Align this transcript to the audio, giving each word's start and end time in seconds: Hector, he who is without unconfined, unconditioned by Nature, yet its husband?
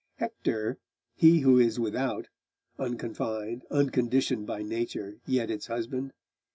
Hector, 0.15 0.79
he 1.13 1.41
who 1.41 1.59
is 1.59 1.79
without 1.79 2.27
unconfined, 2.79 3.65
unconditioned 3.69 4.47
by 4.47 4.63
Nature, 4.63 5.19
yet 5.27 5.51
its 5.51 5.67
husband? 5.67 6.11